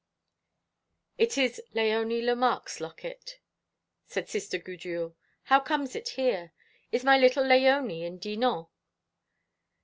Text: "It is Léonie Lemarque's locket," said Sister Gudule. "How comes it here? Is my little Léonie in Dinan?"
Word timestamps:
"It 1.19 1.37
is 1.37 1.61
Léonie 1.75 2.23
Lemarque's 2.23 2.81
locket," 2.81 3.37
said 4.07 4.27
Sister 4.27 4.57
Gudule. 4.57 5.13
"How 5.43 5.59
comes 5.59 5.95
it 5.95 6.09
here? 6.17 6.53
Is 6.91 7.03
my 7.03 7.19
little 7.19 7.43
Léonie 7.43 8.01
in 8.01 8.17
Dinan?" 8.17 8.65